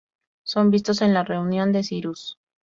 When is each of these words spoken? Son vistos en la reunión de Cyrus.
Son 0.45 0.71
vistos 0.71 1.03
en 1.03 1.13
la 1.13 1.23
reunión 1.23 1.71
de 1.71 1.83
Cyrus. 1.83 2.39